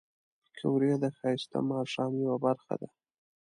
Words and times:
پکورې 0.53 0.91
د 1.03 1.05
ښایسته 1.17 1.59
ماښام 1.69 2.11
یو 2.25 2.35
برخه 2.45 2.73
ده 2.81 2.89